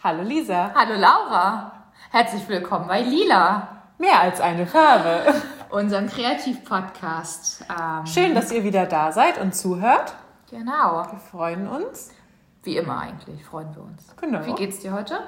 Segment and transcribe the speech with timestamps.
[0.00, 0.72] Hallo Lisa.
[0.76, 1.72] Hallo Laura.
[2.12, 5.34] Herzlich willkommen bei Lila, Mehr als eine Farbe.
[5.70, 7.64] unserem Kreativ-Podcast.
[7.68, 10.14] Ähm, Schön, dass ihr wieder da seid und zuhört.
[10.50, 11.04] Genau.
[11.10, 12.12] Wir freuen uns.
[12.62, 14.14] Wie immer eigentlich freuen wir uns.
[14.20, 14.46] Genau.
[14.46, 15.18] Wie geht's dir heute?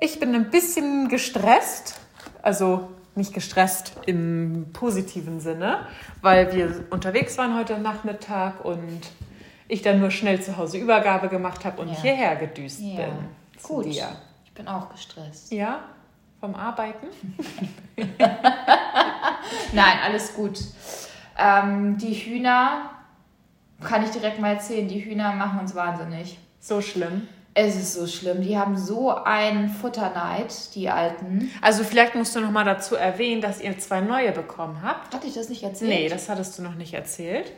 [0.00, 2.00] Ich bin ein bisschen gestresst.
[2.42, 5.86] Also nicht gestresst im positiven Sinne,
[6.22, 9.00] weil wir unterwegs waren heute Nachmittag und
[9.68, 12.00] ich dann nur schnell zu Hause Übergabe gemacht habe und Ja.
[12.02, 13.10] hierher gedüst bin.
[13.58, 13.84] zu Gut.
[13.86, 14.08] dir.
[14.44, 15.52] Ich bin auch gestresst.
[15.52, 15.80] Ja,
[16.40, 17.06] vom Arbeiten.
[19.72, 20.58] Nein, alles gut.
[21.38, 22.90] Ähm, die Hühner,
[23.82, 26.38] kann ich direkt mal erzählen, die Hühner machen uns wahnsinnig.
[26.60, 27.28] So schlimm.
[27.54, 28.42] Es ist so schlimm.
[28.42, 31.50] Die haben so einen Futterneid, die Alten.
[31.60, 35.12] Also vielleicht musst du noch mal dazu erwähnen, dass ihr zwei neue bekommen habt.
[35.14, 35.90] Hatte ich das nicht erzählt?
[35.90, 37.52] Nee, das hattest du noch nicht erzählt.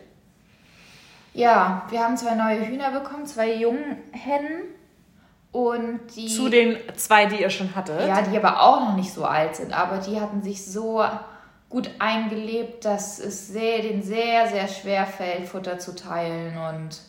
[1.33, 4.63] Ja, wir haben zwei neue Hühner bekommen, zwei Junghennen.
[5.53, 6.29] Und die.
[6.29, 8.07] Zu den zwei, die ihr schon hattet.
[8.07, 11.05] Ja, die aber auch noch nicht so alt sind, aber die hatten sich so
[11.69, 16.57] gut eingelebt, dass es sehr, denen sehr, sehr schwer fällt, Futter zu teilen.
[16.57, 17.01] Und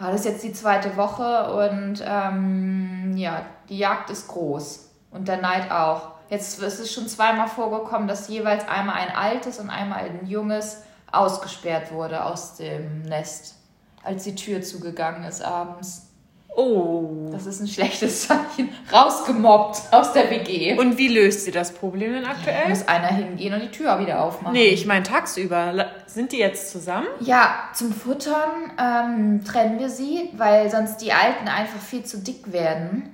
[0.00, 5.28] ja, das ist jetzt die zweite Woche und ähm, ja, die Jagd ist groß und
[5.28, 6.12] der Neid auch.
[6.30, 10.82] Jetzt ist es schon zweimal vorgekommen, dass jeweils einmal ein altes und einmal ein junges
[11.12, 13.54] ausgesperrt wurde aus dem Nest,
[14.02, 16.04] als die Tür zugegangen ist abends.
[16.56, 17.28] Oh.
[17.30, 18.70] Das ist ein schlechtes Zeichen.
[18.92, 20.76] Rausgemobbt aus der WG.
[20.76, 22.68] Und wie löst sie das Problem denn Da aktuell?
[22.68, 24.54] muss einer hingehen und die Tür wieder aufmachen.
[24.54, 25.86] Nee, ich meine tagsüber.
[26.06, 27.06] Sind die jetzt zusammen?
[27.20, 32.50] Ja, zum Futtern ähm, trennen wir sie, weil sonst die Alten einfach viel zu dick
[32.52, 33.08] werden.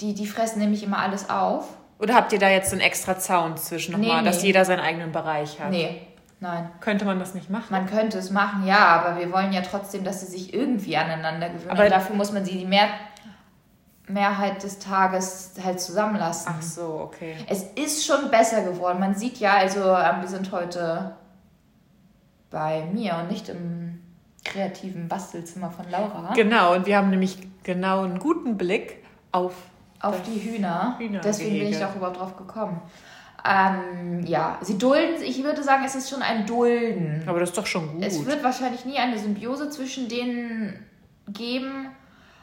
[0.00, 1.68] Die, die fressen nämlich immer alles auf.
[1.98, 4.48] Oder habt ihr da jetzt einen extra Zaun zwischen nochmal, Nee, dass nee.
[4.48, 5.70] jeder seinen eigenen Bereich hat?
[5.70, 6.00] Nee,
[6.40, 6.70] nein.
[6.80, 7.66] Könnte man das nicht machen?
[7.70, 11.48] Man könnte es machen, ja, aber wir wollen ja trotzdem, dass sie sich irgendwie aneinander
[11.50, 11.70] gewöhnen.
[11.70, 12.88] Aber- dafür muss man sie die Mehr
[14.08, 16.52] Mehrheit des Tages halt zusammenlassen.
[16.58, 17.36] Ach so, okay.
[17.48, 18.98] Es ist schon besser geworden.
[18.98, 21.14] Man sieht ja, also ähm, wir sind heute
[22.50, 24.00] bei mir und nicht im
[24.44, 26.32] kreativen Bastelzimmer von Laura.
[26.34, 29.54] Genau, und wir haben nämlich genau einen guten Blick auf.
[30.00, 30.96] auf die Hühner.
[30.98, 31.20] Hühnergehege.
[31.22, 32.82] Deswegen bin ich auch überhaupt drauf gekommen.
[33.44, 37.22] Ähm, ja, sie dulden, ich würde sagen, es ist schon ein Dulden.
[37.26, 38.04] Aber das ist doch schon gut.
[38.04, 40.86] Es wird wahrscheinlich nie eine Symbiose zwischen denen
[41.28, 41.88] geben.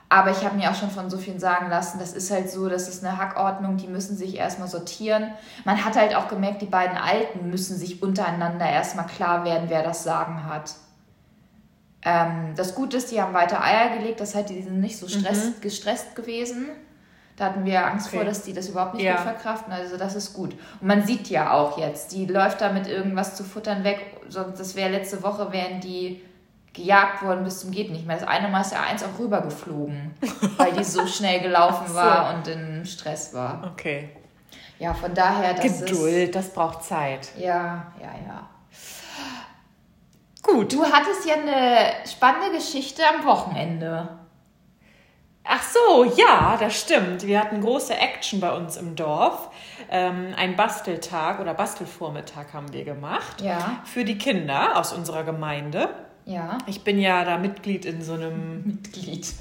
[0.10, 2.70] Aber ich habe mir auch schon von so vielen sagen lassen, das ist halt so,
[2.70, 5.32] das ist eine Hackordnung, die müssen sich erstmal sortieren.
[5.66, 9.84] Man hat halt auch gemerkt, die beiden Alten müssen sich untereinander erstmal klar werden, wer
[9.84, 10.76] das Sagen hat.
[12.04, 15.10] Ähm, das Gute ist, die haben weiter Eier gelegt, das heißt, die sind nicht so
[15.10, 16.68] stress, gestresst gewesen.
[17.38, 18.18] Da hatten wir Angst Okay.
[18.18, 19.14] vor, dass die das überhaupt nicht Ja.
[19.16, 19.72] gut verkraften.
[19.72, 20.54] Also das ist gut.
[20.82, 24.00] Und man sieht ja auch jetzt, die läuft da mit irgendwas zu futtern weg.
[24.28, 26.22] Sonst, das wäre letzte Woche, wären die
[26.74, 28.18] gejagt worden bis zum geht nicht mehr.
[28.18, 30.16] Das eine Mal ist ja eins auch rübergeflogen,
[30.58, 31.96] weil die so schnell gelaufen so.
[31.96, 33.72] war und in Stress war.
[33.72, 34.10] Okay.
[34.80, 35.86] Ja, von daher, das ist...
[35.88, 37.30] Geduld, das braucht Zeit.
[37.38, 38.48] Ja, ja, ja.
[40.44, 40.72] Gut.
[40.74, 44.08] Du hattest ja eine spannende Geschichte am Wochenende.
[45.50, 47.26] Ach so, ja, das stimmt.
[47.26, 49.50] Wir hatten große Action bei uns im Dorf.
[49.90, 53.42] Ähm, ein Basteltag oder Bastelvormittag haben wir gemacht.
[53.42, 55.90] Ja, Für die Kinder aus unserer Gemeinde.
[56.26, 56.58] ja.
[56.68, 59.34] Ich bin ja da Mitglied in so einem Mitglied.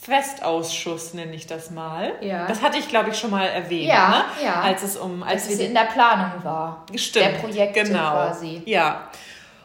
[0.00, 2.12] Festausschuss, nenne ich das mal.
[2.22, 2.46] Ja.
[2.46, 3.88] Das hatte ich, glaube ich, schon mal erwähnt.
[3.88, 4.08] Ja,
[4.40, 4.44] ne?
[4.44, 4.60] ja.
[4.62, 6.86] Als es um, als es in der Planung war.
[6.94, 8.12] Stimmt, Der Projekte genau.
[8.12, 8.62] quasi.
[8.64, 9.10] Ja.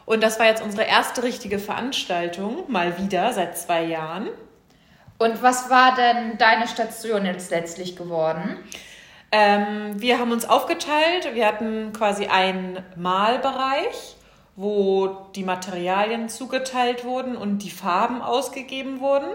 [0.04, 4.28] Und das war jetzt unsere erste richtige Veranstaltung, mal wieder, seit zwei Jahren.
[5.18, 8.58] Und was war denn deine Station jetzt letztlich geworden?
[9.32, 11.34] Ähm, wir haben uns aufgeteilt.
[11.34, 14.16] Wir hatten quasi einen Malbereich,
[14.56, 19.28] wo die Materialien zugeteilt wurden und die Farben ausgegeben wurden.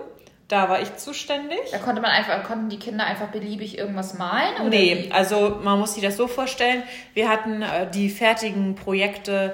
[0.48, 1.60] Da war ich zuständig.
[1.72, 4.56] Da konnte man einfach, konnten die Kinder einfach beliebig irgendwas malen?
[4.56, 5.12] Oder Nee, wie?
[5.12, 6.82] also man muss sich das so vorstellen.
[7.14, 9.54] Wir hatten äh, die fertigen Projekte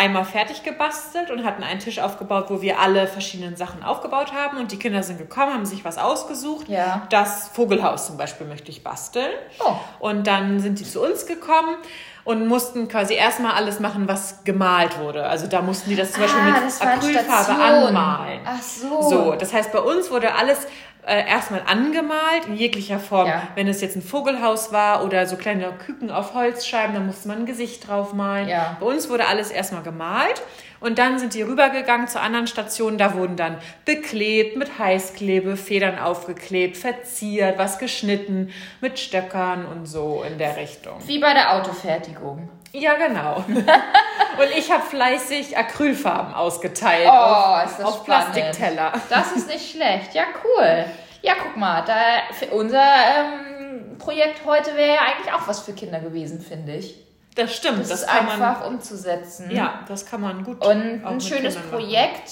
[0.00, 4.56] einmal fertig gebastelt und hatten einen Tisch aufgebaut, wo wir alle verschiedenen Sachen aufgebaut haben.
[4.56, 6.68] Und die Kinder sind gekommen, haben sich was ausgesucht.
[6.68, 7.06] Ja.
[7.10, 9.30] Das Vogelhaus zum Beispiel möchte ich basteln.
[9.58, 9.74] Oh.
[9.98, 11.76] Und dann sind die zu uns gekommen
[12.24, 15.24] und mussten quasi erstmal alles machen, was gemalt wurde.
[15.26, 18.40] Also da mussten die das zum Beispiel Ah, mit das waren Acrylfarbe anmalen.
[18.44, 19.02] Ach so.
[19.02, 20.66] So, das heißt, bei uns wurde alles
[21.06, 23.26] äh, erstmal angemalt in jeglicher Form.
[23.26, 23.42] Ja.
[23.54, 27.38] Wenn es jetzt ein Vogelhaus war oder so kleine Küken auf Holzscheiben, dann musste man
[27.38, 28.48] ein Gesicht drauf malen.
[28.48, 28.76] Ja.
[28.80, 30.42] Bei uns wurde alles erstmal gemalt
[30.80, 32.98] und dann sind die rübergegangen zu anderen Stationen.
[32.98, 40.24] Da wurden dann beklebt mit Heißklebe, Federn aufgeklebt, verziert, was geschnitten mit Stöckern und so
[40.26, 40.94] in der Richtung.
[41.06, 42.48] Wie bei der Autofertigung.
[42.72, 43.36] Ja, genau.
[43.46, 48.04] und ich habe fleißig Acrylfarben ausgeteilt Oh, auf, ist das auf.
[48.04, 48.92] Plastikteller.
[49.08, 50.14] Das ist nicht schlecht.
[50.14, 50.84] Ja, cool.
[51.22, 51.94] Ja, guck mal, da
[52.32, 56.96] für unser ähm, Projekt heute wäre ja eigentlich auch was für Kinder gewesen, finde ich.
[57.40, 57.80] Das stimmt.
[57.80, 58.74] Das, Das, ist kann einfach man.
[58.74, 59.50] umzusetzen.
[59.50, 60.64] Ja, das kann man gut.
[60.64, 61.56] Und ein schönes.
[61.56, 62.30] Projekt,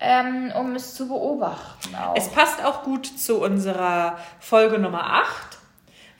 [0.00, 2.14] ähm, um es zu beobachten auch.
[2.16, 5.58] Es passt auch gut zu unserer Folge Nummer 8,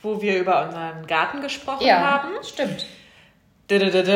[0.02, 2.28] wo wir über unseren Garten gesprochen ja, haben.
[2.42, 2.86] stimmt.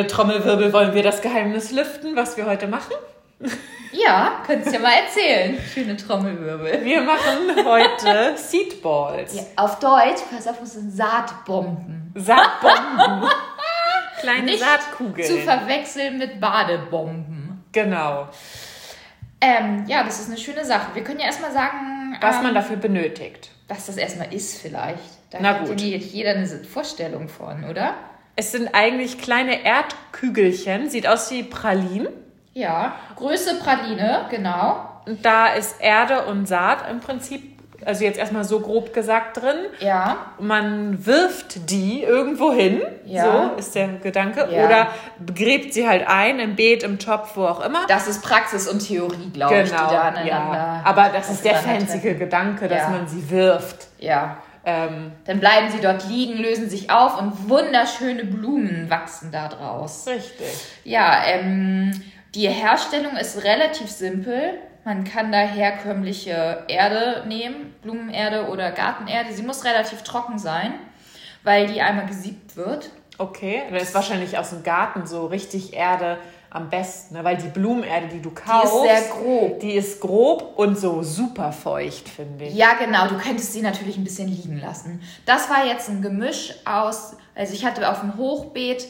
[0.09, 2.93] Trommelwirbel, wollen wir das Geheimnis lüften, was wir heute machen?
[3.93, 5.59] Ja, könntest ja mal erzählen.
[5.73, 6.85] Schöne Trommelwirbel.
[6.85, 9.35] Wir machen heute Seedballs.
[9.35, 12.13] Ja, auf Deutsch, pass auf, das sind Saatbomben.
[12.15, 13.31] Saatbomben.
[14.27, 15.27] Kleine Nicht Saatkugeln.
[15.29, 17.65] Zu verwechseln mit Badebomben.
[17.73, 18.29] genau.
[19.41, 20.95] Ähm, ja, das ist eine schöne Sache.
[20.95, 23.51] Wir können ja erstmal sagen, Was ähm, man dafür benötigt.
[23.69, 24.99] was das erstmal ist vielleicht.
[25.31, 25.77] Da Na hat gut.
[25.77, 27.95] nicht jeder eine Vorstellung von, oder?
[28.35, 32.09] Es sind eigentlich kleine Erdkügelchen, sieht aus wie Pralinen.
[32.55, 34.89] Ja, Größe Praline, genau.
[35.07, 37.56] Und da ist Erde und Saat im Prinzip,
[37.87, 39.57] also jetzt erstmal so grob gesagt drin.
[39.81, 43.51] Ja, Man wirft die irgendwo hin, Ja.
[43.53, 44.49] so ist der Gedanke.
[44.51, 44.67] Ja.
[44.67, 44.87] Oder
[45.35, 47.87] gräbt sie halt ein, im Beet, im Topf, wo auch immer.
[47.89, 50.23] das ist Praxis und Theorie, glaube ich, die da aneinander.
[50.23, 50.83] Genau, ja.
[50.85, 52.01] Aber das ist der fancy.
[52.15, 52.89] Gedanke, dass Ja.
[52.91, 53.87] man sie wirft.
[53.99, 54.39] Ja.
[54.69, 60.07] Ähm, Dann bleiben sie dort liegen, lösen sich auf und wunderschöne Blumen wachsen da draus.
[60.09, 60.49] richtig.
[60.83, 61.93] Ja, ähm,
[62.35, 64.55] die Herstellung ist relativ simpel.
[64.87, 69.33] Man kann da herkömmliche Erde nehmen, Blumenerde oder Gartenerde.
[69.33, 70.75] Sie muss relativ trocken sein,
[71.43, 72.91] weil die einmal gesiebt wird.
[73.19, 76.19] Okay, dann ist wahrscheinlich aus dem Garten so richtig Erde
[76.51, 77.25] am besten, ne?
[77.25, 79.59] weil die Blumenerde, die du kaufst, sehr grob.
[79.59, 82.55] die ist grob und so super feucht, finde ich.
[82.55, 83.09] Ja, genau.
[83.09, 85.03] Du könntest sie natürlich ein bisschen liegen lassen.
[85.25, 88.87] Das war jetzt ein Gemisch aus, also ich hatte auf dem Hochbeet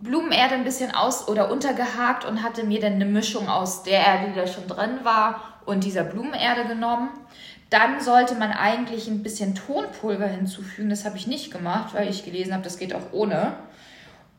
[0.00, 4.30] Blumenerde ein bisschen aus oder untergehakt und hatte mir dann eine Mischung aus der Erde,
[4.30, 7.08] die da schon drin war, und dieser Blumenerde genommen.
[7.70, 10.90] Dann sollte man eigentlich ein bisschen Tonpulver hinzufügen.
[10.90, 13.54] Das habe ich nicht gemacht, weil ich gelesen habe, das geht auch ohne.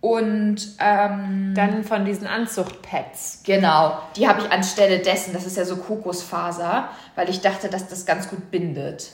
[0.02, 3.42] Und ähm, Dann von diesen Anzuchtpads.
[3.44, 7.88] Genau, die habe ich anstelle dessen, das ist ja so Kokosfaser, weil ich dachte, dass
[7.88, 9.14] das ganz gut bindet.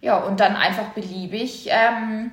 [0.00, 2.32] Ja, und dann einfach beliebig ähm,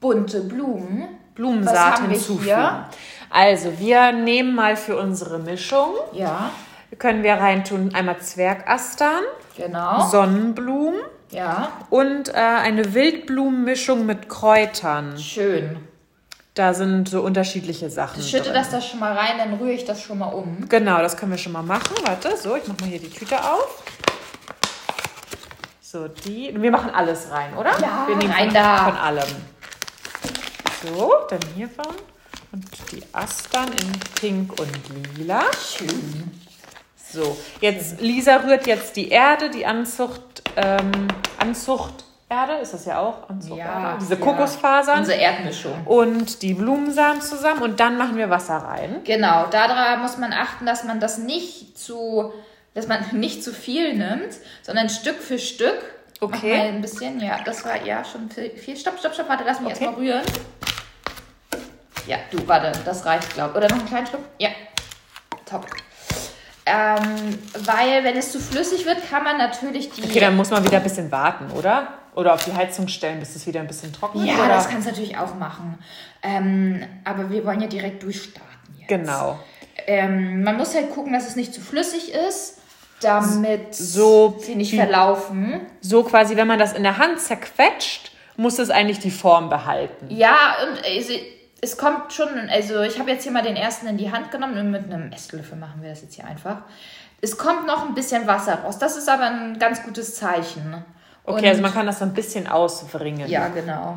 [0.00, 1.08] bunte Blumen.
[1.34, 2.44] Blumensaat hinzufügen.
[2.44, 2.88] hier?
[3.30, 6.50] Also, wir nehmen mal für unsere Mischung, Ja,
[6.98, 9.22] können wir reintun einmal Zwergastern,
[9.56, 10.06] genau.
[10.08, 11.00] Sonnenblumen
[11.30, 15.18] Ja, und äh, eine Wildblumenmischung mit Kräutern.
[15.18, 15.76] schön.
[16.56, 18.20] Da sind so unterschiedliche Sachen.
[18.20, 18.54] Ich schütte drin.
[18.54, 20.68] das da schon mal rein, dann rühre ich das schon mal um.
[20.68, 21.96] Genau, das können wir schon mal machen.
[22.04, 23.82] Warte, so, ich mache mal hier die Tüte auf.
[25.80, 26.54] So, die.
[26.56, 27.70] Wir machen alles rein, oder?
[27.80, 28.84] Ja, wir nehmen rein von, da.
[28.84, 29.24] von allem.
[30.84, 31.94] So, dann hiervon.
[32.52, 35.42] Und die Astern in Pink und Lila.
[35.58, 36.30] Schön.
[37.10, 40.90] So, jetzt Lisa rührt jetzt die Erde, die Anzucht, ähm,
[41.38, 43.28] Anzuchterde, ist das ja auch?
[43.28, 43.60] Anzuchterde?
[43.62, 44.20] Ja, Diese ja.
[44.20, 45.86] Kokosfasern Unsere Erdmischung.
[45.86, 49.00] und die Blumensamen zusammen und dann machen wir Wasser rein.
[49.04, 52.32] Genau, daran muss man achten, dass man das nicht zu,
[52.74, 55.78] dass man nicht zu viel nimmt, sondern Stück für Stück.
[56.20, 56.36] Okay.
[56.52, 58.50] Mach mal ein bisschen, ja, das war ja schon viel.
[58.50, 58.76] viel.
[58.76, 59.84] Stopp, stopp, stopp, warte, lass mich Okay.
[59.84, 60.22] erstmal rühren.
[62.06, 63.56] Ja, du, warte, das reicht, glaube ich.
[63.56, 64.22] Oder noch einen kleinen Schluck?
[64.38, 64.50] Ja.
[65.46, 65.66] Top.
[66.66, 70.02] Ähm, weil, wenn es zu flüssig wird, kann man natürlich die.
[70.02, 71.88] Okay, dann muss man wieder ein bisschen warten, oder?
[72.14, 74.28] Oder auf die Heizung stellen, bis es wieder ein bisschen trocken ist.
[74.28, 74.48] ja, oder?
[74.48, 75.78] das kannst du natürlich auch machen.
[76.22, 78.88] Ähm, aber wir wollen ja direkt durchstarten jetzt.
[78.88, 79.38] Genau.
[79.86, 82.58] Ähm, man muss halt gucken, dass es nicht zu flüssig ist,
[83.00, 85.60] damit So sie nicht verlaufen.
[85.80, 90.06] So quasi, wenn man das in der Hand zerquetscht, muss es eigentlich die Form behalten.
[90.08, 91.12] Ja, und also,
[91.64, 94.56] es kommt schon, also ich habe jetzt hier mal den ersten in die Hand genommen
[94.58, 96.58] und mit einem Esslöffel machen wir das jetzt hier einfach.
[97.20, 98.78] Es kommt noch ein bisschen Wasser raus.
[98.78, 100.84] Das ist aber ein ganz gutes Zeichen.
[101.24, 103.28] Okay, und, also man kann das so ein bisschen auswringen.
[103.28, 103.96] Ja, genau.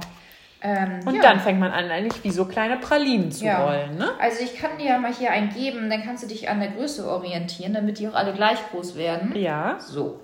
[0.61, 1.21] Ähm, Und ja.
[1.21, 3.63] dann fängt man an, eigentlich wie so kleine Pralinen zu Ja.
[3.65, 4.09] rollen, ne?
[4.19, 6.69] Also ich kann dir ja mal hier einen geben, dann kannst du dich an der
[6.69, 9.35] Größe orientieren, damit die auch alle gleich groß werden.
[9.35, 9.77] Ja.
[9.79, 10.21] So.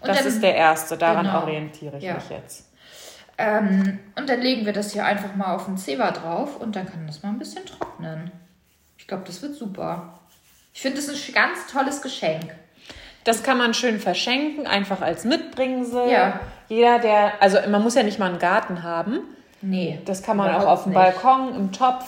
[0.00, 1.40] Und Das dann, ist der erste, daran Genau.
[1.42, 2.14] orientiere ich Ja.
[2.14, 2.69] mich jetzt.
[3.40, 6.86] Ähm, und dann legen wir das hier einfach mal auf den Zewa drauf und dann
[6.86, 8.30] kann das mal ein bisschen trocknen.
[8.98, 10.18] Ich glaube, das wird super.
[10.72, 12.54] Ich finde, das ist ein ganz tolles Geschenk.
[13.24, 16.10] Das kann man schön verschenken, einfach als Mitbringsel.
[16.10, 16.40] Ja.
[16.68, 19.20] Jeder, der, also man muss ja nicht mal einen Garten haben.
[19.62, 20.00] Nee.
[20.06, 20.98] Das kann man auch auf dem nicht.
[20.98, 22.06] Balkon, im Topf.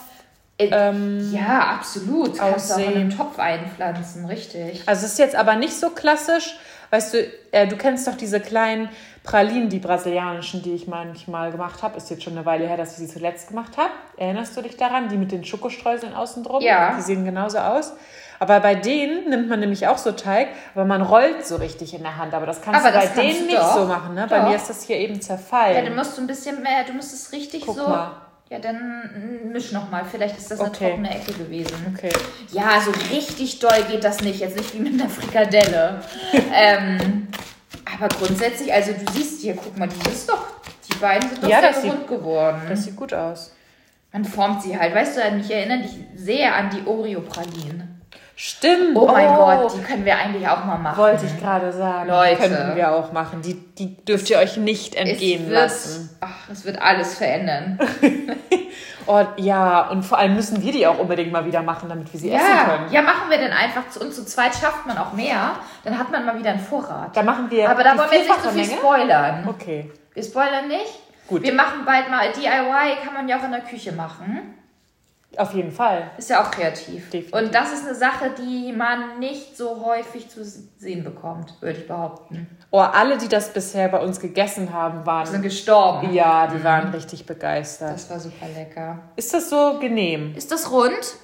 [0.58, 2.38] Äh, Ähm, ja, absolut.
[2.38, 3.00] Kannst du auch in aussehen.
[3.00, 4.82] einen Topf einpflanzen, richtig.
[4.86, 6.56] Also es ist jetzt aber nicht so klassisch.
[6.92, 8.90] Weißt du, äh, du kennst doch diese kleinen
[9.24, 11.96] Pralinen, die brasilianischen, die ich manchmal gemacht habe.
[11.96, 13.88] Ist jetzt schon eine Weile her, dass ich sie zuletzt gemacht habe.
[14.18, 15.08] Erinnerst du dich daran?
[15.08, 16.60] Die mit den Schokostreuseln außen drum?
[16.60, 16.94] Ja.
[16.94, 17.94] Die sehen genauso aus.
[18.40, 22.02] Aber bei denen nimmt man nämlich auch so Teig, aber man rollt so richtig in
[22.02, 22.34] der Hand.
[22.34, 24.14] Aber das kannst Aber du bei das kannst denen du nicht so machen.
[24.14, 24.26] Ne?
[24.28, 25.76] Bei mir ist das hier eben zerfallen.
[25.76, 27.88] Ja, dann musst du ein bisschen mehr, du musst es richtig Guck so.
[27.88, 28.10] mal.
[28.52, 30.04] Ja, dann misch nochmal.
[30.04, 30.88] Vielleicht ist das eine Okay.
[30.90, 31.74] trockene Ecke gewesen.
[31.96, 32.12] Okay.
[32.50, 34.40] Ja, so richtig doll geht das nicht.
[34.40, 36.02] Jetzt nicht wie mit einer Frikadelle.
[36.54, 37.28] ähm,
[37.96, 40.44] aber grundsätzlich, also du siehst hier, guck mal, die ist doch,
[40.86, 42.60] die beiden sind doch Ja, sehr das sieht- rund geworden.
[42.68, 43.52] Das sieht gut aus.
[44.12, 44.94] Man formt sie halt.
[44.94, 47.91] Weißt du, an mich erinnern dich sehr an die Oreo-Pralinen.
[48.34, 48.96] Stimmt.
[48.96, 50.98] Oh mein Gott, die können wir eigentlich auch mal machen.
[50.98, 52.08] Wollte ich gerade sagen.
[52.08, 52.36] Leute.
[52.36, 53.42] Könnten wir auch machen.
[53.42, 56.16] Die, die dürft ihr euch nicht entgehen wird, lassen.
[56.20, 57.78] Ach, es wird alles verändern.
[59.04, 62.20] Oh, ja, und vor allem müssen wir die auch unbedingt mal wieder machen, damit wir
[62.20, 62.92] sie essen Ja, können.
[62.92, 63.88] ja, machen wir denn einfach.
[63.90, 65.56] zu- Und zu zweit schafft man auch mehr.
[65.82, 67.16] Dann hat man mal wieder einen Vorrat.
[67.16, 68.76] Da machen wir Aber da wollen wir jetzt nicht so viel Menge.
[68.78, 69.48] spoilern.
[69.48, 69.90] Okay.
[70.14, 71.00] Wir spoilern nicht.
[71.26, 71.42] Gut.
[71.42, 74.54] Wir machen bald mal DIY, kann man ja auch in der Küche machen.
[75.38, 76.10] Auf jeden Fall.
[76.18, 77.08] Ist ja auch kreativ.
[77.10, 77.32] Definitiv.
[77.32, 81.86] Und das ist eine Sache, die man nicht so häufig zu sehen bekommt, würde ich
[81.88, 82.46] behaupten.
[82.70, 85.42] Oh, alle, die das bisher bei uns gegessen haben, Sind waren.
[85.42, 86.12] gestorben.
[86.12, 87.94] Ja, die waren richtig begeistert.
[87.94, 88.98] Das war super lecker.
[89.16, 90.34] Ist das so genehm?
[90.36, 91.14] Ist das rund?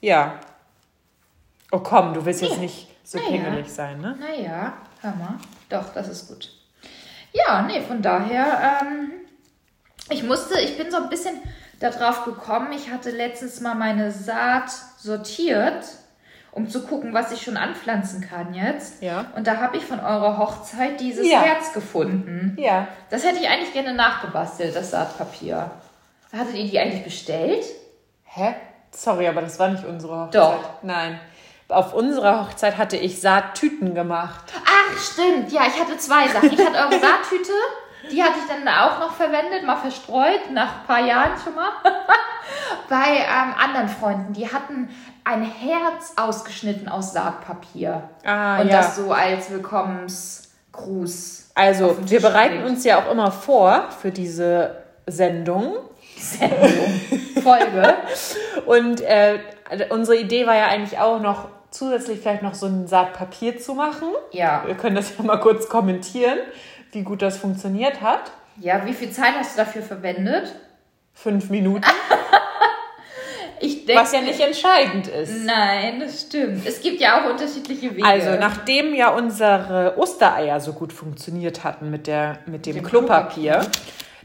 [0.00, 0.34] Ja.
[1.72, 2.62] Oh komm, du willst jetzt Nee.
[2.66, 3.30] nicht so Naja.
[3.30, 4.16] pingelig sein, ne?
[4.20, 5.34] Naja, hör mal.
[5.68, 6.50] Doch, das ist gut.
[7.32, 9.10] Ja, nee, von daher, ähm,
[10.10, 11.36] ich musste, ich bin so ein bisschen
[11.80, 15.84] darauf gekommen, ich hatte letztens mal meine Saat sortiert,
[16.52, 19.02] um zu gucken, was ich schon anpflanzen kann jetzt.
[19.02, 19.26] Ja.
[19.36, 21.40] Und da habe ich von eurer Hochzeit dieses Ja.
[21.40, 22.56] Herz gefunden.
[22.58, 22.88] Ja.
[23.10, 25.70] Das hätte ich eigentlich gerne nachgebastelt, das Saatpapier.
[26.32, 27.64] Hattet ihr die eigentlich bestellt?
[28.24, 28.54] Hä?
[28.90, 30.34] Sorry, aber das war nicht unsere Hochzeit.
[30.42, 30.64] Doch.
[30.82, 31.20] Nein.
[31.68, 34.44] Auf unserer Hochzeit hatte ich Saattüten gemacht.
[34.66, 35.52] Ach, stimmt.
[35.52, 36.50] Ja, ich hatte zwei Sachen.
[36.52, 37.52] Ich hatte eure Saattüte.
[38.10, 41.70] Die hatte ich dann auch noch verwendet, mal verstreut, nach ein paar Jahren schon mal.
[42.88, 44.88] Bei ähm, anderen Freunden, die hatten
[45.24, 48.08] ein Herz ausgeschnitten aus Saatpapier.
[48.24, 48.78] Ah, Und ja.
[48.78, 51.50] das so als Willkommensgruß.
[51.54, 54.76] Also, wir bereiten uns ja auch immer vor für diese
[55.06, 55.74] Sendung.
[56.16, 57.00] Sendung.
[57.42, 57.94] Folge.
[58.66, 59.38] Und äh,
[59.90, 64.08] unsere Idee war ja eigentlich auch noch zusätzlich vielleicht noch so ein Saatpapier zu machen.
[64.32, 64.62] Ja.
[64.66, 66.38] Wir können das ja mal kurz kommentieren,
[66.92, 68.30] wie gut das funktioniert hat.
[68.60, 70.54] Ja, wie viel Zeit hast du dafür verwendet?
[71.14, 71.84] Fünf Minuten,
[73.60, 74.00] Ich denke.
[74.02, 75.44] was ja nicht entscheidend ist.
[75.44, 76.64] Nein, das stimmt.
[76.64, 78.06] Es gibt ja auch unterschiedliche Wege.
[78.06, 83.52] Also, nachdem ja unsere Ostereier so gut funktioniert hatten mit, der, mit dem, dem Klopapier,
[83.54, 83.80] Klopapier.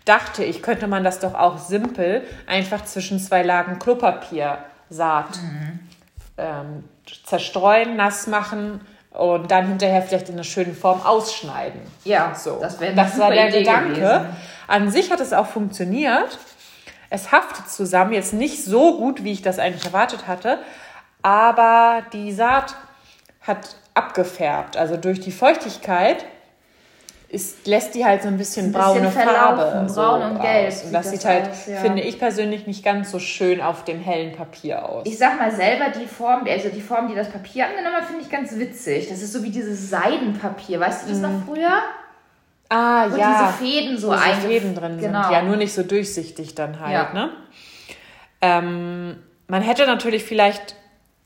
[0.06, 5.80] dachte ich, könnte man das doch auch simpel einfach zwischen zwei Lagen Klopapiersaat Mhm.
[6.38, 6.84] ähm,
[7.26, 8.82] zerstreuen, nass machen
[9.14, 11.80] und dann hinterher vielleicht in einer schönen Form ausschneiden.
[12.04, 13.94] ja, So, das das war der Idee Gedanke.
[13.94, 14.26] gewesen.
[14.68, 16.40] An sich hat es auch funktioniert.
[17.10, 20.58] Es haftet zusammen, jetzt nicht so gut, wie ich das eigentlich erwartet hatte,
[21.22, 22.76] aber die Saat
[23.42, 24.78] hat abgefärbt.
[24.78, 26.26] Also durch die Feuchtigkeit
[27.34, 29.90] ist, lässt die halt so ein bisschen, Ein bisschen braune Farbe.
[29.90, 30.84] so braun und gelb Aus.
[30.84, 31.78] Und sieht das das sieht halt, aus, ja.
[31.78, 35.04] finde ich persönlich, nicht ganz so schön auf dem hellen Papier aus.
[35.08, 38.22] Ich sag mal selber, die Form, also die Form, die das Papier angenommen hat, finde
[38.22, 39.10] ich ganz witzig.
[39.10, 40.80] Das ist so wie dieses Seidenpapier.
[40.80, 41.80] Weißt du das noch früher?
[42.70, 43.52] ah, Wo ja.
[43.58, 45.24] diese Fäden so einge- Fäden drin Genau.
[45.24, 45.32] sind.
[45.32, 46.94] Ja, nur nicht so durchsichtig dann halt.
[46.94, 47.14] Ja.
[47.14, 47.30] Ne?
[48.42, 50.76] Ähm, man hätte natürlich vielleicht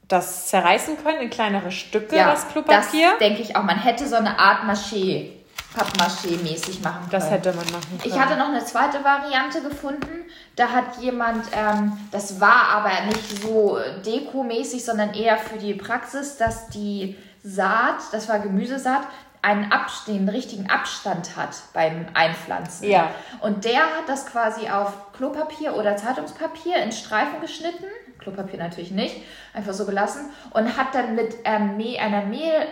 [0.08, 3.10] das zerreißen können in kleinere Stücke, das Klopapier.
[3.12, 3.64] Das denke ich auch.
[3.64, 5.32] Man hätte so eine Art Maché,
[5.78, 7.12] Pappmaché-mäßig machen können.
[7.12, 8.02] Das, hätte man machen können.
[8.04, 10.26] Ich hatte noch eine zweite Variante gefunden.
[10.56, 16.38] Da hat jemand, ähm, das war aber nicht so dekomäßig, sondern eher für die Praxis,
[16.38, 19.04] dass die Saat, das war Gemüsesaat,
[19.42, 22.90] einen Abstand, einen richtigen Abstand hat beim Einpflanzen.
[22.90, 23.12] Ja.
[23.40, 27.86] Und der hat das quasi auf Klopapier oder Zeitungspapier in Streifen geschnitten.
[28.20, 29.16] Klopapier natürlich nicht,
[29.54, 30.30] einfach so gelassen.
[30.52, 32.68] Und hat dann mit ähm, Mehl,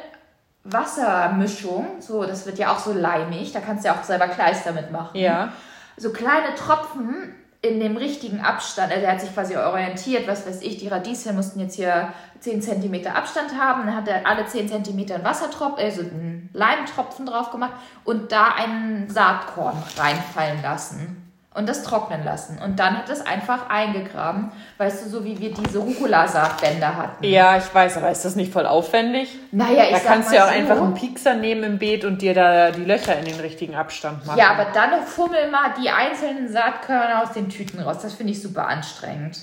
[0.66, 4.28] einer Mehl-Wassermischung, so, das wird ja auch so leimig, da kannst du ja auch selber
[4.28, 5.52] Kleister mitmachen ja.
[5.98, 8.92] so kleine Tropfen in dem richtigen Abstand.
[8.92, 12.62] Also er hat sich quasi orientiert, was weiß ich, die Radieschen mussten jetzt hier 10
[12.62, 13.88] cm Abstand haben.
[13.88, 18.50] Dann hat er alle 10 cm einen Wassertropfen, also einen Leimtropfen drauf gemacht und da
[18.50, 21.25] einen Saatkorn reinfallen lassen.
[21.56, 22.60] Und das trocknen lassen.
[22.62, 24.52] Und dann hat es einfach eingegraben.
[24.78, 27.24] Weißt du, so wie wir diese Rucola-Saatbänder hatten.
[27.24, 29.40] ja, ich weiß, aber ist das nicht voll aufwendig?
[29.52, 30.54] Naja, ich Da kannst du ja auch so.
[30.54, 34.26] einfach einen Piekser nehmen im Beet und dir da die Löcher in den richtigen Abstand
[34.26, 34.38] machen.
[34.38, 38.00] Ja, aber dann fummel mal die einzelnen Saatkörner aus den Tüten raus.
[38.02, 39.40] Das finde ich super anstrengend.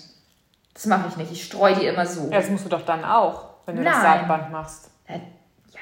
[0.74, 1.32] Das mache ich nicht.
[1.32, 2.24] Ich streue die immer so.
[2.30, 4.02] Ja, das musst du doch dann auch, wenn du das Nein.
[4.02, 4.90] Saatband machst.
[5.08, 5.16] Ja,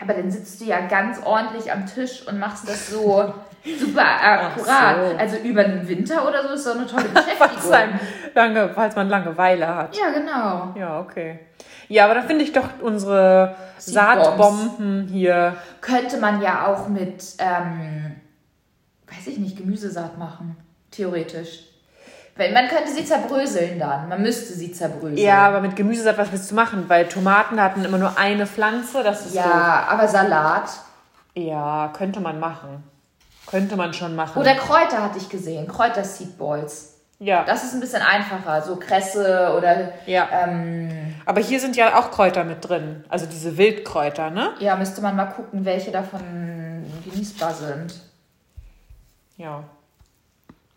[0.00, 3.34] Aber dann sitzt du ja ganz ordentlich am Tisch und machst das so
[3.79, 4.97] super akkurat.
[5.11, 5.17] so.
[5.19, 7.05] Also über den Winter oder so ist so eine tolle
[7.38, 7.73] Falls, Beschäftigung.
[7.75, 8.00] einem
[8.35, 9.97] lange, falls man Langeweile hat.
[9.97, 10.75] ja, genau.
[10.79, 11.40] Ja, okay.
[11.88, 13.57] Ja, aber da finde ich doch unsere.
[13.79, 15.57] Saatbomben hier.
[15.81, 18.17] Könnte man ja auch mit, ähm,
[19.09, 20.57] weiß ich nicht, Gemüsesaat machen.
[20.90, 21.64] Theoretisch.
[22.37, 24.09] Weil man könnte sie zerbröseln dann.
[24.09, 25.17] Man müsste sie zerbröseln.
[25.19, 26.85] Ja, aber mit Gemüsesaat, was willst du machen?
[26.88, 30.69] Weil Tomaten hatten immer nur eine Pflanze, das ist Ja, aber Salat.
[30.69, 31.40] so.
[31.43, 32.85] Ja, könnte man machen.
[33.50, 34.40] Könnte man schon machen.
[34.40, 35.66] Oder Kräuter hatte ich gesehen.
[35.66, 36.95] Kräuter Seedballs.
[37.19, 37.42] ja.
[37.45, 38.62] Das ist ein bisschen einfacher.
[38.62, 40.28] So Kresse oder, ja.
[40.33, 43.04] ähm, Aber hier sind ja auch Kräuter mit drin.
[43.09, 44.50] Also diese Wildkräuter, ne?
[44.61, 47.95] ja, müsste man mal gucken, welche davon genießbar sind.
[49.37, 49.64] Ja.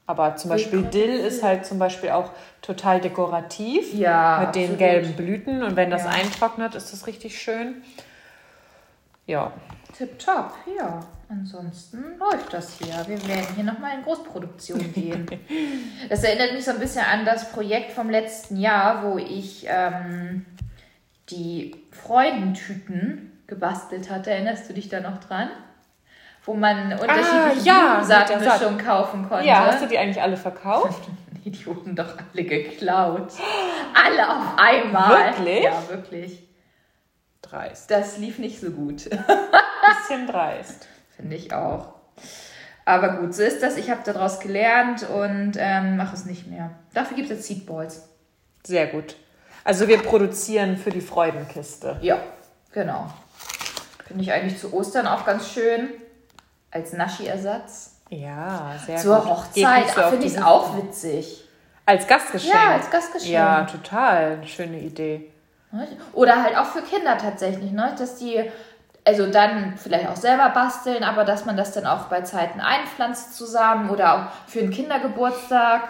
[0.06, 3.94] Aber zum Beispiel Dill ist halt zum Beispiel auch total dekorativ.
[3.94, 4.80] Ja, Mit den absolut.
[4.80, 5.64] gelben Blüten.
[5.64, 6.10] Und wenn das Ja.
[6.10, 7.84] eintrocknet, ist das richtig schön.
[9.26, 9.52] Ja.
[9.96, 11.00] Tipptopp, ja.
[11.30, 12.94] Ansonsten läuft das hier.
[13.08, 15.26] Wir werden hier nochmal in Großproduktion gehen.
[16.10, 20.46] Das erinnert mich so ein bisschen an das Projekt vom letzten Jahr, wo ich ähm,
[21.30, 24.32] die Freudentüten gebastelt hatte.
[24.32, 25.50] Erinnerst du dich da noch dran?
[26.46, 29.48] Wo man unterschiedliche ja, der Blumensaatmischungen kaufen konnte.
[29.48, 31.08] Ja, hast du die eigentlich alle verkauft?
[31.44, 33.34] Die Idioten doch alle geklaut.
[33.94, 35.34] Alle auf einmal.
[35.34, 35.64] Wirklich?
[35.64, 36.44] Ja, wirklich.
[37.44, 37.92] Dreist.
[37.92, 39.10] Das lief nicht so gut.
[39.10, 40.88] Bisschen dreist.
[41.16, 41.94] Finde ich auch.
[42.86, 43.78] Aber gut, so ist das.
[43.78, 46.72] Ich habe daraus gelernt und ähm, mache es nicht mehr.
[46.94, 48.10] Dafür gibt es jetzt Seedballs.
[48.66, 49.16] Sehr gut.
[49.64, 51.98] Also wir produzieren für die Freudenkiste.
[52.02, 52.18] Ja,
[52.72, 53.08] genau.
[54.06, 55.90] Finde ich eigentlich zu Ostern auch ganz schön.
[56.72, 57.98] Als Naschi-Ersatz.
[58.10, 59.54] Ja, sehr Zur gut.
[59.54, 61.48] Geht Hochzeit finde ich es auch witzig.
[61.86, 62.54] Als Gastgeschenk.
[62.54, 63.32] Ja, als Gastgeschenk.
[63.32, 64.46] Ja, total.
[64.46, 65.33] Schöne Idee.
[66.14, 67.96] Oder halt auch für Kinder tatsächlich, ne?
[67.98, 68.44] dass die
[69.06, 73.36] also dann vielleicht auch selber basteln, aber dass man das dann auch bei Zeiten einpflanzt
[73.36, 75.90] zusammen oder auch für einen Kindergeburtstag,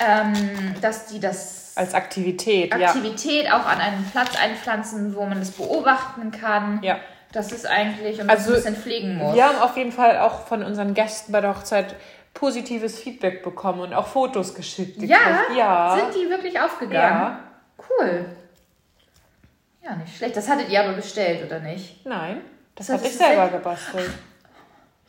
[0.00, 5.50] ähm, dass die das Als Aktivität, Aktivität auch an einen Platz einpflanzen, wo man das
[5.50, 6.80] beobachten kann.
[6.82, 6.94] ja.
[6.94, 7.00] Ja.
[7.32, 9.34] Das ist eigentlich und Also, ein bisschen pflegen muss.
[9.34, 11.94] Wir haben auf jeden Fall auch von unseren Gästen bei der Hochzeit
[12.32, 15.02] positives Feedback bekommen und auch Fotos geschickt.
[15.02, 15.18] ja,
[15.54, 15.98] ja.
[15.98, 16.94] sind die wirklich aufgegangen?
[16.94, 17.40] Ja.
[17.78, 18.24] Cool.
[19.86, 20.36] Ja, nicht schlecht.
[20.36, 22.04] Das hattet ihr aber bestellt, oder nicht?
[22.04, 22.40] Nein,
[22.74, 24.10] das Das habe ich selber gebastelt.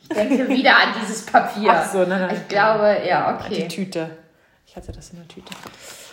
[0.00, 1.72] Ich denke wieder an dieses Papier.
[1.72, 2.36] Ach so, nein, nein.
[2.36, 3.68] Ich glaube, ja, Die okay.
[3.68, 4.18] Tüte.
[4.64, 5.52] Ich hatte das in der Tüte.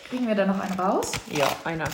[0.10, 1.12] Kriegen wir da noch einen raus?
[1.30, 1.86] Ja, einer.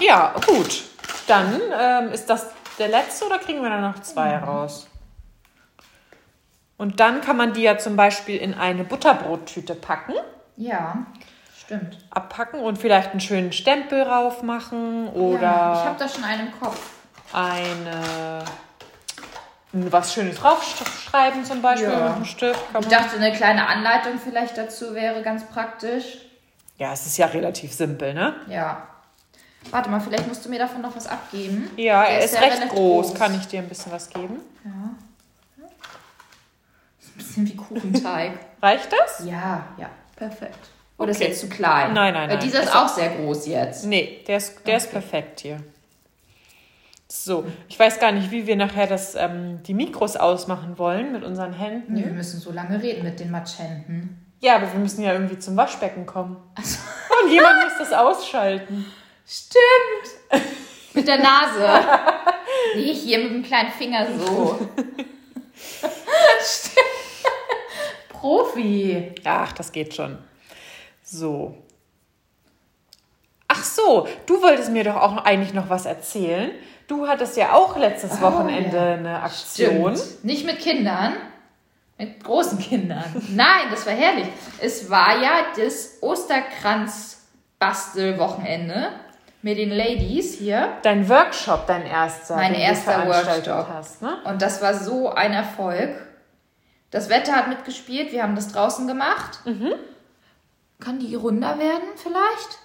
[0.00, 0.84] Ja, gut.
[1.26, 4.88] Dann ähm, ist das der letzte oder kriegen wir da noch zwei raus?
[6.76, 10.14] Und dann kann man die ja zum Beispiel in eine Butterbrottüte packen,
[10.56, 11.06] Ja,
[11.66, 11.98] stimmt.
[12.10, 16.46] abpacken und vielleicht einen schönen Stempel rauf machen ja, ich oder habe da schon einen
[16.48, 16.80] im Kopf.
[17.32, 18.42] eine
[19.72, 22.04] was Schönes draufschreiben zum Beispiel Ja.
[22.08, 22.58] mit einem Stift.
[22.80, 26.18] Ich dachte, eine kleine Anleitung vielleicht dazu wäre ganz praktisch.
[26.78, 28.34] Ja, es ist ja relativ simpel, ne?
[28.48, 28.86] Ja.
[29.70, 31.70] Warte mal, vielleicht musst du mir davon noch was abgeben.
[31.76, 33.14] Ja, Der er ist ja recht relativ groß.
[33.14, 34.40] Kann ich dir ein bisschen was geben?
[34.64, 34.70] Ja.
[37.00, 38.32] Ist ein bisschen wie Kuchenteig.
[38.62, 39.26] Reicht das?
[39.26, 40.68] ja, ja, perfekt.
[40.98, 41.28] Oder ist Okay.
[41.28, 41.92] jetzt zu klein?
[41.92, 42.44] Nein, nein, Weil nein.
[42.44, 43.84] dieser ist Also- auch sehr groß jetzt.
[43.84, 45.58] Nee, der ist, der ist perfekt hier.
[47.08, 51.22] So, ich weiß gar nicht, wie wir nachher das, ähm, die Mikros ausmachen wollen mit
[51.22, 51.92] unseren Händen.
[51.94, 54.22] Nee, wir müssen so lange reden mit den Matschhänden.
[54.40, 56.36] Ja, aber wir müssen ja irgendwie zum Waschbecken kommen.
[56.56, 58.84] Und jemand muss das ausschalten.
[59.26, 60.42] Stimmt.
[60.94, 61.68] mit der Nase.
[62.74, 64.58] Nee, hier mit dem kleinen Finger so.
[66.42, 66.76] Stimmt.
[68.08, 69.14] Profi.
[69.24, 70.18] Ach, das geht schon.
[71.08, 71.54] So.
[73.46, 76.50] Ach so, du wolltest mir doch auch eigentlich noch was erzählen.
[76.88, 78.94] Du hattest ja auch letztes Wochenende Oh, ja.
[78.94, 79.96] eine Aktion.
[79.96, 80.24] Stimmt.
[80.24, 81.12] Nicht mit Kindern,
[81.96, 83.04] mit großen Kindern.
[83.30, 84.26] Nein, das war herrlich.
[84.60, 88.88] Es war ja das Osterkranz-Bastel-Wochenende
[89.42, 90.70] mit den Ladies hier.
[90.82, 93.68] Dein Workshop, dein erster, Mein erster Workshop.
[93.72, 94.18] hast, ne?
[94.24, 95.90] Und das war so ein Erfolg.
[96.90, 99.38] Das Wetter hat mitgespielt, wir haben das draußen gemacht.
[99.44, 99.72] Mhm.
[100.80, 102.58] Kann die runder werden vielleicht?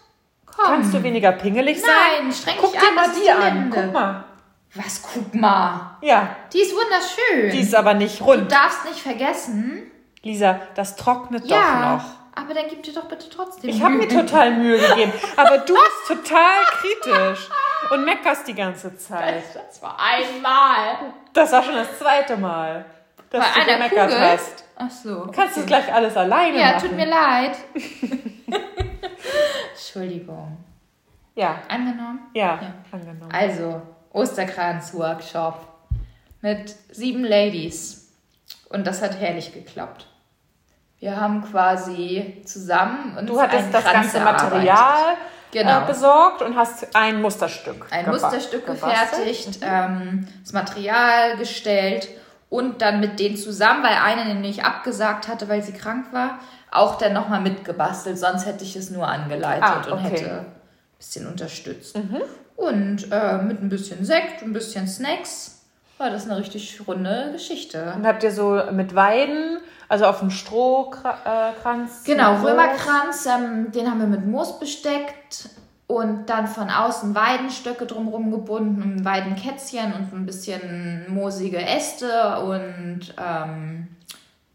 [0.46, 0.66] Komm.
[0.66, 1.90] Kannst du weniger pingelig sein?
[2.24, 3.70] Nein, streng Guck dich dir an, mal das ist die die an.
[3.74, 4.24] Guck mal.
[4.76, 5.98] Was, guck mal.
[6.02, 7.52] Ja, Die ist wunderschön.
[7.52, 8.52] die ist aber nicht du rund.
[8.52, 9.84] darfst nicht vergessen.
[10.24, 12.12] Lisa, das trocknet Ja, doch noch.
[12.44, 15.74] aber dann gib dir doch bitte trotzdem Ich habe mir total Mühe gegeben, aber du
[15.74, 17.50] bist total kritisch
[17.90, 19.44] und meckerst die ganze Zeit.
[19.54, 21.14] Das war einmal.
[21.34, 22.86] Das war schon das zweite Mal,
[23.32, 24.30] dass Bei du gemeckert Kugel?
[24.30, 24.64] hast.
[24.76, 25.26] Ach so.
[25.26, 26.80] Du kannst es gleich alles alleine Ja, machen.
[26.90, 27.58] tut mir leid.
[29.74, 30.58] Entschuldigung.
[31.36, 32.20] Ja, Angenommen?
[32.34, 32.74] ja, Ja.
[32.92, 33.32] angenommen.
[33.32, 35.66] Also, Osterkranz-Workshop
[36.42, 38.12] mit sieben Ladies.
[38.70, 40.08] Und das hat herrlich geklappt.
[41.00, 44.20] Wir haben quasi zusammen uns Du hattest das Kranz ganze.
[44.20, 45.16] Material
[45.52, 45.82] Genau.
[45.82, 52.08] äh, besorgt und hast ein Musterstück ein Musterstück gefertigt, ähm, das Material gestellt
[52.52, 56.98] und dann mit denen zusammen, weil eine nämlich abgesagt hatte, weil sie krank war, auch
[56.98, 58.20] dann nochmal mitgebastelt.
[58.20, 60.02] Sonst hätte ich es nur angeleitet Ah, und okay.
[60.02, 60.04] Mhm.
[60.04, 60.46] hätte ein
[60.98, 61.98] bisschen unterstützt.
[62.58, 65.62] Und äh, mit ein bisschen Sekt, ein bisschen Snacks
[65.98, 67.94] war das eine richtig runde Geschichte.
[67.96, 72.04] Und habt ihr so mit Weiden, also auf dem Strohkranz?
[72.04, 72.52] Genau, mit Moos?
[72.52, 75.48] Römerkranz, ähm, den haben wir mit Moos besteckt
[75.92, 83.14] und dann von außen Weidenstöcke drumherum gebunden, ein Weidenkätzchen und ein bisschen moosige Äste und
[83.18, 83.88] ähm,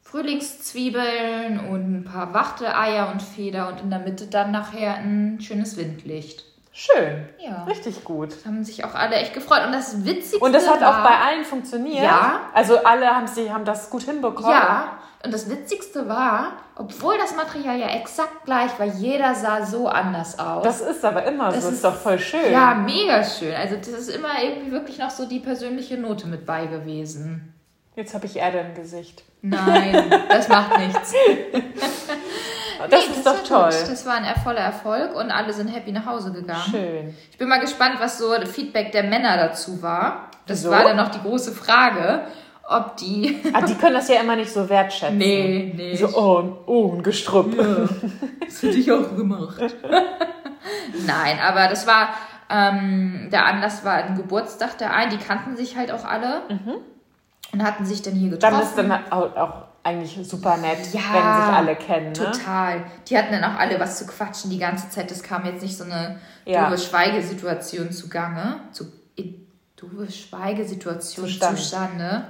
[0.02, 5.76] Frühlingszwiebeln und ein paar Wachteleier und Feder und in der Mitte dann nachher ein schönes
[5.76, 6.55] Windlicht.
[6.78, 7.26] Schön.
[7.38, 7.64] Ja.
[7.64, 8.34] Richtig gut.
[8.44, 9.62] Haben sich auch alle echt gefreut.
[9.66, 12.04] Und das Witzigste Und das hat war, auch bei allen funktioniert.
[12.04, 12.40] Ja.
[12.52, 14.50] Also alle haben, sie haben das gut hinbekommen.
[14.50, 19.88] Ja, und das Witzigste war, obwohl das Material ja exakt gleich war, jeder sah so
[19.88, 20.62] anders aus.
[20.64, 21.68] Das ist aber immer Das so.
[21.70, 22.52] ist- Ist doch voll schön.
[22.52, 23.54] Ja, mega schön.
[23.54, 27.54] Also das ist immer irgendwie wirklich noch so die persönliche Note mit bei gewesen.
[27.94, 29.22] Jetzt habe ich Erde im Gesicht.
[29.40, 31.14] Nein, das macht nichts.
[32.78, 33.70] Das Nee, ist war doch toll.
[33.70, 33.90] Gut.
[33.90, 36.62] Das war ein voller Erfolg und alle sind happy nach Hause gegangen.
[36.70, 37.14] Schön.
[37.30, 40.30] Ich bin mal gespannt, was so das Feedback der Männer dazu war.
[40.46, 40.70] Das Wieso?
[40.70, 42.22] war dann noch die große Frage,
[42.68, 43.40] ob die...
[43.52, 45.18] Ah, die können das ja immer nicht so wertschätzen.
[45.18, 45.96] Nee, nee.
[45.96, 47.56] So, oh, oh, ein Gestrüpp.
[48.40, 49.60] Das hätte ich auch gemacht.
[51.06, 52.10] Nein, aber das war,
[52.50, 56.42] ähm, der Anlass war ein Geburtstag der einen, die kannten sich halt auch alle
[57.52, 58.54] und hatten sich dann hier getroffen.
[58.54, 59.52] Dann ist dann auch, auch
[59.86, 62.06] eigentlich super nett, Ja, wenn sich alle kennen.
[62.08, 62.12] Ne?
[62.12, 62.82] Total.
[63.08, 65.10] Die hatten dann auch alle was zu quatschen die ganze Zeit.
[65.12, 66.68] Es kam jetzt nicht so eine Ja.
[66.68, 68.60] doofe Schweigesituation zugange.
[68.72, 68.92] Zu,
[69.76, 71.56] doofe Schweigesituation Zustande.
[71.60, 72.24] zustande.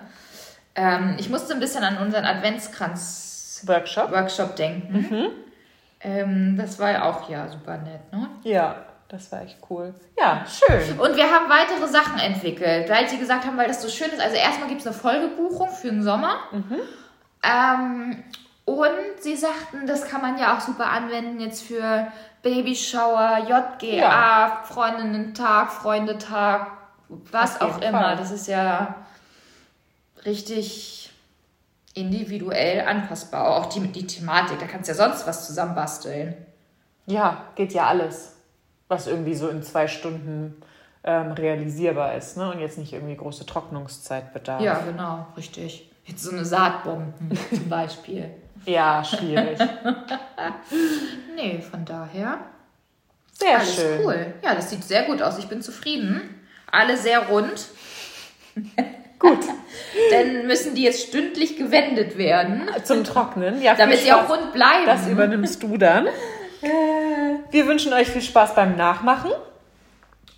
[0.74, 4.56] Ähm, ich musste ein bisschen an unseren Adventskranz-Workshop Workshop?
[4.56, 4.92] denken.
[4.98, 5.28] Mhm.
[6.00, 8.28] Ähm, das war ja auch ja super nett, ne?
[8.42, 9.94] Ja, das war echt cool.
[10.18, 10.98] Ja, schön.
[10.98, 14.20] Und wir haben weitere Sachen entwickelt, weil sie gesagt haben, weil das so schön ist.
[14.20, 16.34] Also erstmal gibt es eine Folgebuchung für den Sommer.
[17.42, 18.22] Ähm,
[18.64, 22.08] und sie sagten, das kann man ja auch super anwenden jetzt für
[22.42, 24.62] Babyshower, JGA, Ja.
[24.64, 26.70] Freundinnen-Tag, Freundetag,
[27.08, 28.00] was auch immer.
[28.00, 28.16] Fall.
[28.16, 28.96] Das ist ja
[30.24, 31.12] richtig
[31.94, 33.56] individuell anpassbar.
[33.56, 36.34] Auch die, die Thematik, da kannst du ja sonst was zusammenbasteln.
[37.06, 38.34] Ja, geht ja alles,
[38.88, 40.60] was irgendwie so in zwei Stunden
[41.04, 42.36] ähm, realisierbar ist.
[42.36, 42.50] Ne?
[42.50, 44.60] Und jetzt nicht irgendwie große Trocknungszeit bedarf.
[44.60, 45.90] Ja, genau, richtig.
[46.06, 47.12] Jetzt so eine Saatbomben
[47.50, 48.30] zum Beispiel.
[48.64, 49.58] Ja, schwierig.
[51.34, 52.38] Nee, von daher.
[53.32, 54.00] Sehr Alles schön.
[54.04, 54.34] cool.
[54.42, 55.38] Ja, das sieht sehr gut aus.
[55.38, 56.40] Ich bin zufrieden.
[56.72, 57.66] Alle sehr rund.
[59.18, 59.40] Gut.
[60.10, 63.62] Dann müssen die jetzt stündlich gewendet werden, Zum Trocknen.
[63.62, 64.84] Ja, damit sie auch rund bleiben.
[64.86, 66.06] Das übernimmst du dann.
[67.50, 69.30] Wir wünschen euch viel Spaß beim Nachmachen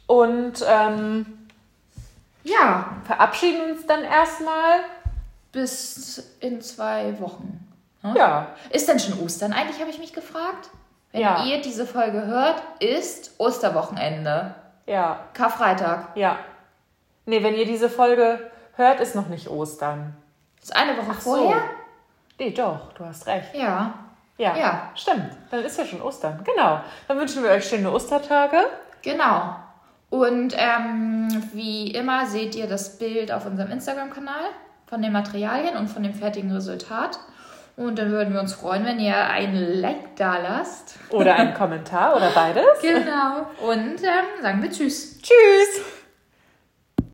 [0.07, 1.27] und ähm,
[2.45, 4.81] ja, verabschieden uns dann erstmal.
[5.53, 7.67] Bis in zwei Wochen.
[8.03, 8.15] Ne?
[8.17, 10.71] Ja, Ist denn schon Ostern eigentlich, habe ich mich gefragt?
[11.13, 11.45] Wenn Ja.
[11.45, 14.55] ihr diese Folge hört, ist Osterwochenende.
[14.87, 16.09] ja, Karfreitag.
[16.17, 16.39] ja.
[17.27, 20.17] Nee, wenn ihr diese Folge hört, ist noch nicht Ostern.
[20.63, 21.35] Ist eine Woche so.
[21.37, 21.61] vorher?
[22.39, 23.55] Nee, doch, du hast recht.
[23.55, 23.93] Ja.
[24.39, 24.91] Ja, Ja.
[24.95, 25.31] stimmt.
[25.51, 26.41] Dann ist ja schon Ostern.
[26.45, 26.81] Genau.
[27.07, 28.65] Dann wünschen wir euch schöne Ostertage.
[29.03, 29.57] Genau.
[30.11, 34.47] Und ähm, wie immer seht ihr das Bild auf unserem Instagram-Kanal
[34.88, 37.18] von den Materialien und von dem fertigen Resultat.
[37.77, 40.98] Und dann würden wir uns freuen, wenn ihr ein Like da lasst.
[41.11, 42.64] Oder einen Kommentar oder beides.
[42.83, 43.46] Genau.
[43.70, 45.20] Und ähm, sagen wir Tschüss.
[45.22, 45.98] Tschüss.